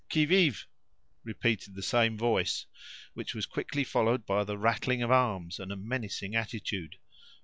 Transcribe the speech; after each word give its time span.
"Qui 0.09 0.25
vive?" 0.25 0.65
repeated 1.23 1.75
the 1.75 1.83
same 1.83 2.17
voice, 2.17 2.65
which 3.13 3.35
was 3.35 3.45
quickly 3.45 3.83
followed 3.83 4.25
by 4.25 4.43
the 4.43 4.57
rattling 4.57 5.03
of 5.03 5.11
arms, 5.11 5.59
and 5.59 5.71
a 5.71 5.75
menacing 5.75 6.33
attitude. 6.35 6.95